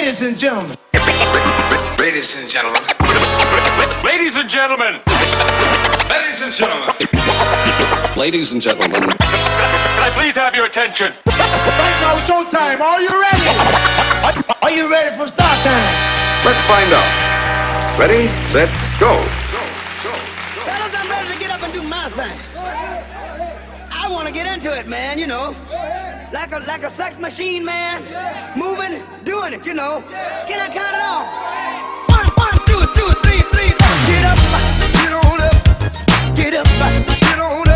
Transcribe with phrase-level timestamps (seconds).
[0.00, 0.76] Ladies and gentlemen.
[1.98, 2.82] Ladies and gentlemen.
[4.02, 4.98] Ladies and gentlemen.
[6.08, 8.16] Ladies and gentlemen.
[8.16, 9.02] Ladies and gentlemen.
[9.02, 11.12] Can I please have your attention?
[11.26, 12.80] Right now, showtime.
[12.80, 13.44] Are you ready?
[14.62, 15.94] Are you ready for start time?
[16.46, 17.98] Let's find out.
[17.98, 19.22] Ready, set, go.
[20.64, 22.40] Fellas, I'm ready to get up and do my thing.
[22.56, 25.54] I want to get into it, man, you know.
[26.32, 28.02] Like a like a sex machine, man.
[28.56, 30.02] Moving, doing it, you know.
[30.46, 31.26] Can I count it off?
[32.08, 33.72] One, one, two, two, three, three.
[34.06, 34.38] Get up,
[34.94, 36.36] get on up.
[36.36, 36.66] Get up,
[37.20, 37.69] get on up.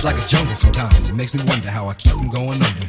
[0.00, 1.10] It's like a jungle sometimes.
[1.10, 2.88] It makes me wonder how I keep from going under.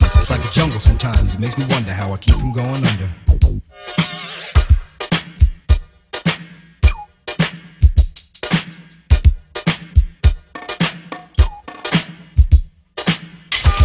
[0.00, 1.34] It's like a jungle sometimes.
[1.34, 3.10] It makes me wonder how I keep from going under.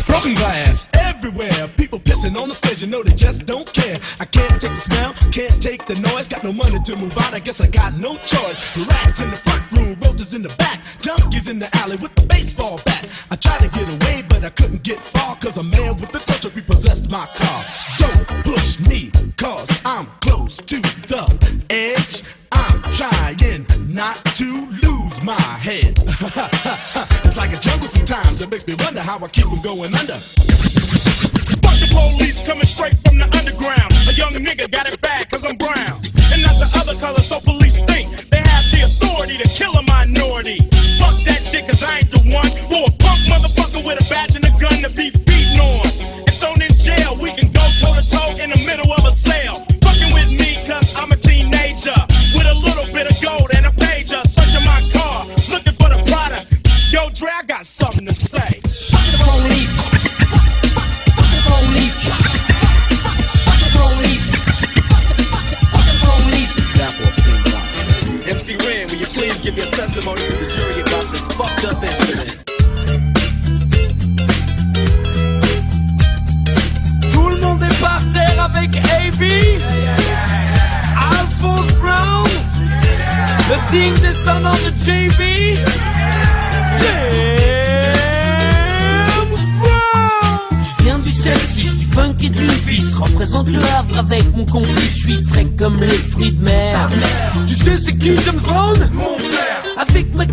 [0.07, 1.67] Broken glass everywhere.
[1.75, 3.99] People pissing on the stage, you know they just don't care.
[4.21, 6.29] I can't take the smell, can't take the noise.
[6.29, 8.77] Got no money to move out, I guess I got no choice.
[8.87, 12.23] Rats in the front room, roaches in the back, junkies in the alley with the
[12.23, 13.07] baseball bat.
[13.31, 16.19] I tried to get away, but I couldn't get far, cause a man with the
[16.19, 17.63] touch of repossessed my car.
[17.97, 22.23] Don't push me, cause I'm close to the edge.
[22.51, 23.33] I'm trying
[23.93, 25.99] not to lose my head.
[27.25, 30.17] it's like a jungle sometimes, it makes me wonder how I keep from going under.
[31.61, 33.93] Fuck the police coming straight from the underground.
[34.09, 36.01] A young nigga got it bad cause I'm brown.
[36.33, 39.72] And not the other color, so police think they have the authority to kill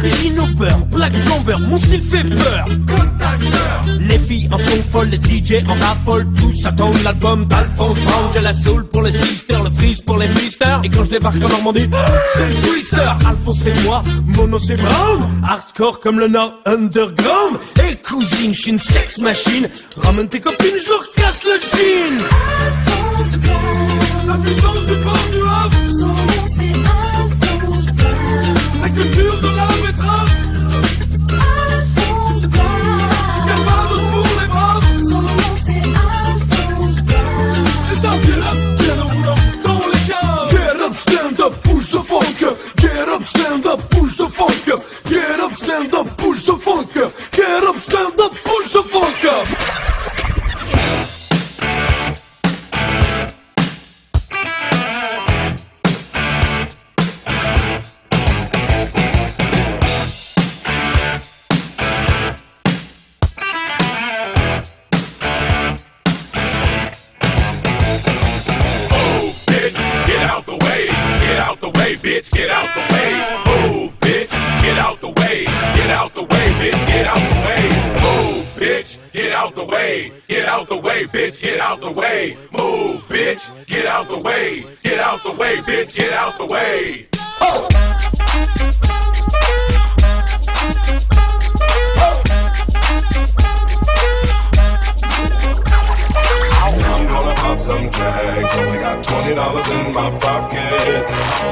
[0.02, 2.64] Au beurre, Black Bomber, mon style fait peur.
[2.64, 3.96] Comme ta sœur.
[4.00, 8.30] Les filles en sont folles, les DJ en raffolent, tous attendent l'album d'Alphonse Brown.
[8.32, 10.80] J'ai la soul pour les sisters, le freeze pour les misters.
[10.84, 11.90] Et quand je débarque en Normandie,
[12.34, 12.96] c'est le twister.
[13.26, 15.42] Alphonse c'est moi, Mono c'est Brown.
[15.46, 17.58] Hardcore comme le Nord Underground.
[17.86, 19.68] Et cousine, je suis une sex machine.
[19.98, 22.24] Ramène tes copines, je leur casse le jean.
[24.26, 25.92] La puissance du port du Havre.
[25.92, 26.14] Son nom
[26.46, 26.72] c'est
[27.52, 27.86] Alphonse
[28.80, 29.89] La culture de la
[79.90, 80.12] way.
[80.28, 82.36] Get out the way, bitch, get out the way.
[82.52, 84.64] Move, bitch, get out the way.
[84.82, 87.06] Get out the way, bitch, get out the way.
[91.12, 91.29] I'm
[97.24, 98.56] gonna pump some tags.
[98.56, 101.04] Only got twenty dollars in my pocket.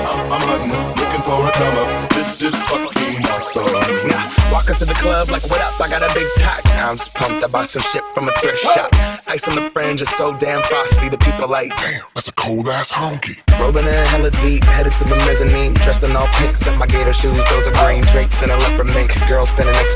[0.08, 2.10] I'm, I'm hunting, looking for a come up.
[2.10, 3.64] This is fucking awesome.
[4.08, 5.80] Nah, walk into the club like, what up?
[5.80, 6.64] I got a big pack.
[6.78, 7.44] I'm just pumped.
[7.44, 8.90] I bought some shit from a thrift shop.
[9.28, 11.08] Ice on the fringe is so damn frosty.
[11.08, 13.38] The people like, damn, that's a cold ass honky.
[13.58, 15.74] Rolling in hella deep, headed to the mezzanine.
[15.74, 17.44] Dressed in all pink, set my gator shoes.
[17.50, 19.12] Those are green draped in a leopard mink.
[19.28, 19.87] Girl standing next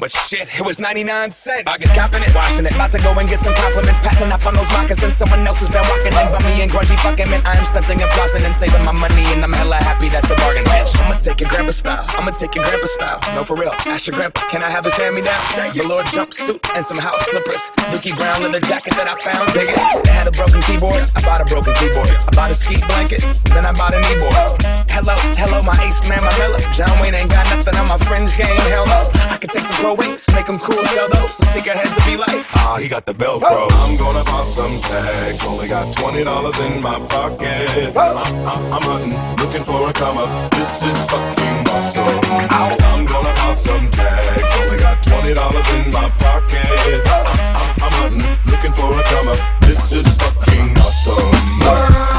[0.00, 1.68] But shit, it was 99 cents.
[1.68, 2.72] I get copping it, washing it.
[2.72, 4.00] About to go and get some compliments.
[4.00, 5.20] Passing up on those moccasins.
[5.20, 7.44] Someone else has been walking in by me and grungy fucking man.
[7.44, 9.28] I'm stunting and flossing and saving my money.
[9.36, 10.96] And I'm hella happy that's a bargain, bitch.
[11.04, 12.06] I'ma take your grandpa style.
[12.16, 13.20] I'ma take your grandpa style.
[13.36, 13.76] No, for real.
[13.84, 15.36] Ask your grandpa, can I have his hand me down?
[15.76, 17.68] Velour jumpsuit and some house slippers.
[17.92, 19.52] Dookie brown leather jacket that I found.
[19.52, 19.76] Dig it.
[19.76, 21.04] They had a broken keyboard.
[21.12, 22.08] I bought a broken keyboard.
[22.08, 23.20] I bought a ski blanket.
[23.52, 24.64] Then I bought a kneeboard.
[24.96, 26.58] Hello, hello, my ace man, my mellow.
[26.72, 28.56] John Wayne ain't got nothing on my fringe game.
[28.72, 29.04] Hell no.
[29.28, 31.36] I can take some wings, make them cool, sell those.
[31.36, 33.66] So sneakerheads will be like, ah, he got the Velcro.
[33.70, 35.44] I'm gonna pop some tags.
[35.46, 37.96] Only got twenty dollars in my pocket.
[37.96, 39.14] I'm, I'm, I'm hunting,
[39.44, 40.50] looking for a come up.
[40.52, 42.20] This is fucking awesome.
[42.50, 44.52] I'm gonna pop some tags.
[44.60, 47.06] Only got twenty dollars in my pocket.
[47.06, 49.60] I'm, I'm, I'm hunting, looking for a come up.
[49.62, 52.09] This is fucking awesome.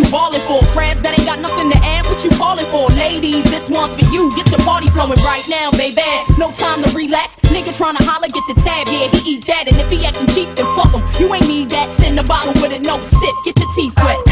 [0.00, 0.64] You ballin' for?
[0.72, 2.06] Crabs that ain't got nothing to add.
[2.06, 2.88] What you callin' for?
[2.96, 4.32] Ladies, this one's for you.
[4.34, 6.00] Get your party flowing right now, baby.
[6.38, 7.36] No time to relax.
[7.52, 8.88] Nigga tryna holler, get the tab.
[8.88, 9.68] Yeah, he eat that.
[9.68, 11.04] And if he actin' cheap, then fuck him.
[11.20, 11.90] You ain't need that.
[11.90, 13.34] Send a bottle with it, no sip.
[13.44, 14.29] Get your teeth wet.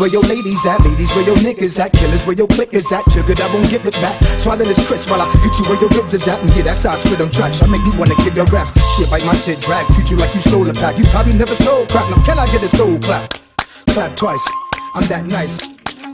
[0.00, 3.34] Where your ladies at, ladies where your niggas at, killers where your clickers at, sugar
[3.36, 4.16] I won't give it back.
[4.40, 6.82] Swallow this crisp while I hit you where your ribs is at, and yeah that's
[6.82, 7.62] how I spit on tracks.
[7.62, 8.72] I make you wanna give your raps.
[8.96, 10.96] Shit bite my shit drag, treat you like you stole a pack.
[10.96, 12.08] You probably never sold crack.
[12.10, 13.34] Now can I get a soul clap?
[13.92, 14.44] Clap twice.
[14.94, 15.68] I'm that nice.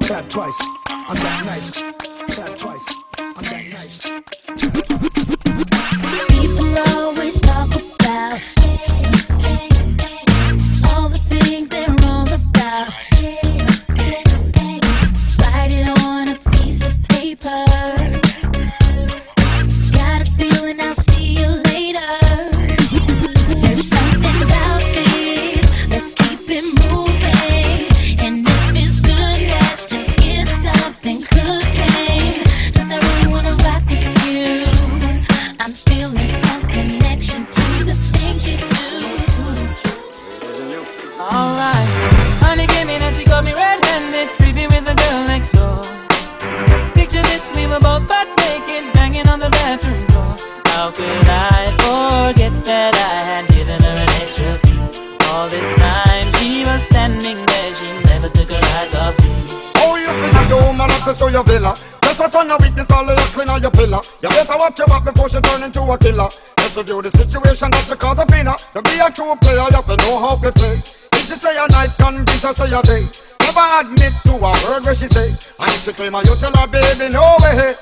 [0.07, 0.59] Clap twice.
[0.91, 1.83] I'm that nice.
[2.35, 2.87] Clap twice.
[3.21, 4.11] I'm that nice.
[6.41, 7.06] People always
[66.17, 66.29] killer.
[66.59, 68.57] Just review the situation that you call the winner.
[68.73, 70.81] To be a true player, you have to know how to play.
[71.13, 73.05] If she say a night, convince her say a day.
[73.45, 75.29] Never admit to a word where she say.
[75.61, 77.75] And if she claim her, you tell her, baby, no way.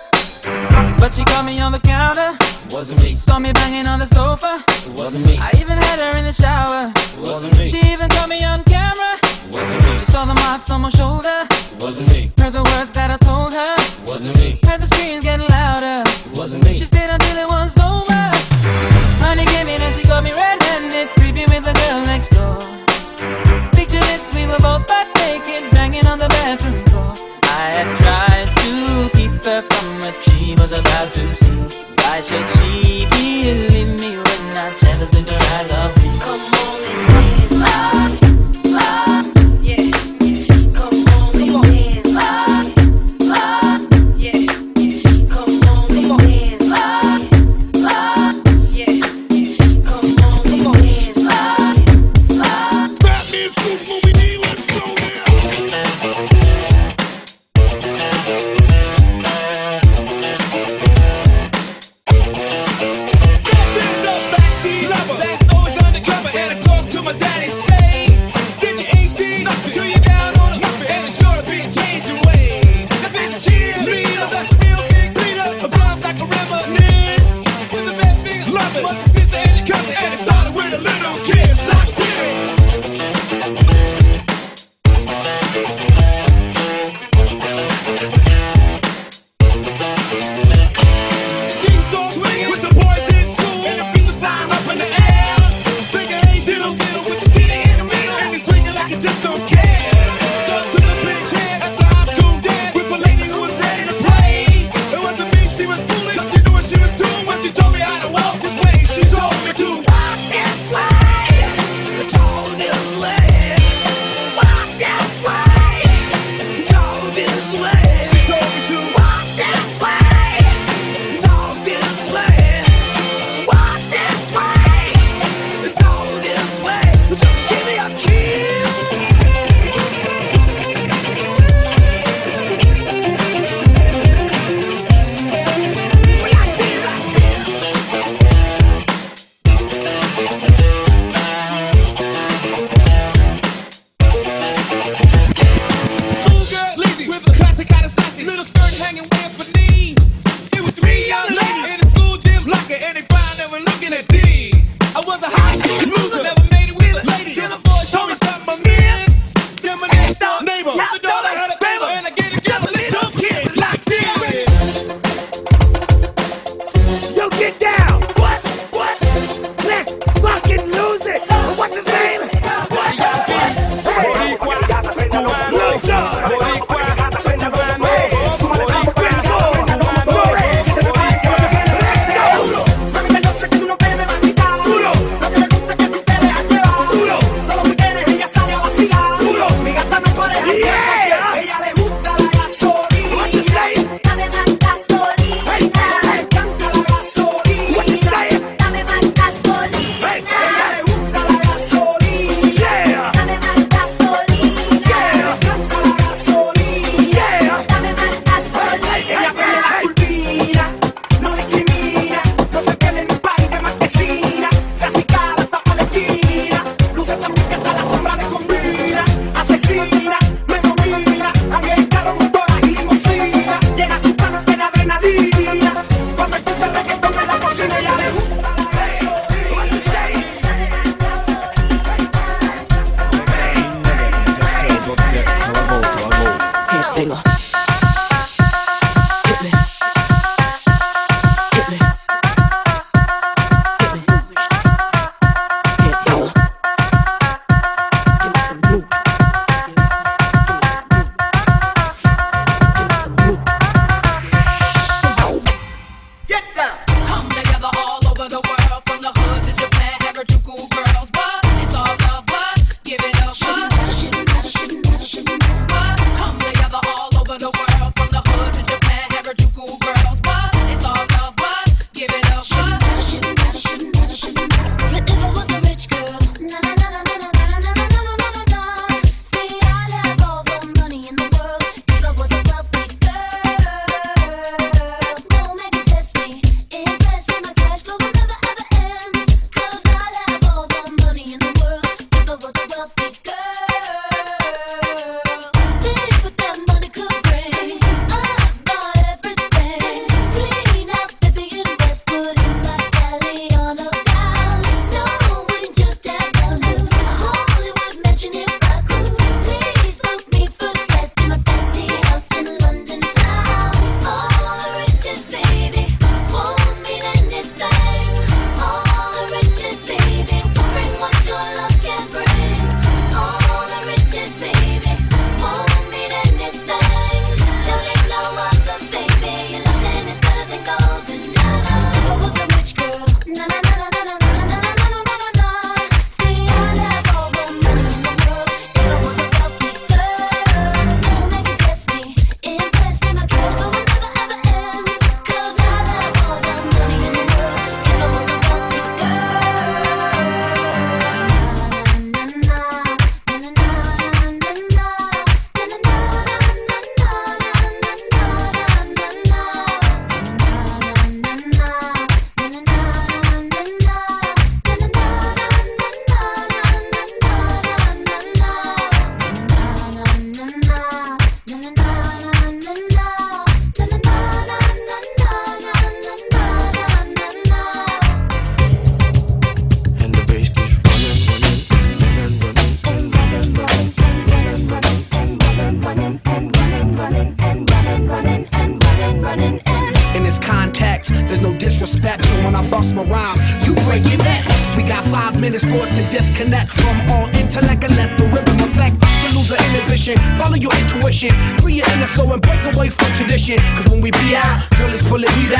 [0.98, 2.36] But she caught me on the counter.
[2.70, 3.14] Wasn't me.
[3.14, 4.62] Saw me banging on the sofa.
[4.92, 5.38] Wasn't me.
[5.38, 6.92] I even had her in the shower.
[7.20, 7.66] Wasn't me.
[7.66, 9.16] She even caught me on camera.
[9.50, 9.98] Wasn't me.
[9.98, 11.46] She saw the marks on my shoulder.
[11.80, 12.23] Wasn't me.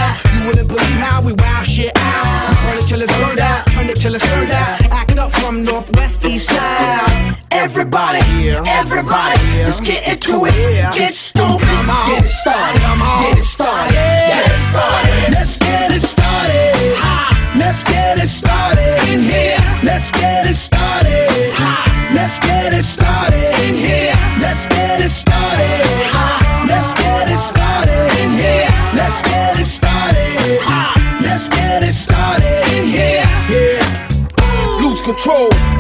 [0.05, 0.17] Out.
[0.35, 2.55] You wouldn't believe how we wow shit out.
[2.63, 4.75] Burn it till it's burned out, turn it till it's turned out.
[4.91, 7.37] Act up from northwest, east side.
[7.51, 8.21] Everybody,
[8.67, 10.55] everybody, let's get into it.
[10.95, 11.61] Get stupid,
[12.09, 12.83] get it started,
[13.23, 15.33] get it started, get it started.
[15.33, 17.25] Let's get it started.
[17.57, 19.59] Let's get it started in here.
[19.85, 20.74] Let's get it started.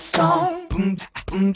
[0.00, 0.66] song.
[0.70, 1.54] Boom, boom,